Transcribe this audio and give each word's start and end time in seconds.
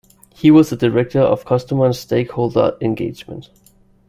He 0.33 0.49
was 0.49 0.71
the 0.71 0.75
Director 0.75 1.19
of 1.21 1.45
Customer 1.45 1.85
and 1.85 1.95
Stakeholder 1.95 2.75
Engagement. 2.81 3.51